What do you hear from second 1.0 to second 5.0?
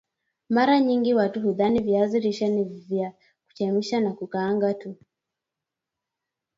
watu hudhani viazi lishe ni vya kuchemsha na kukaanga tu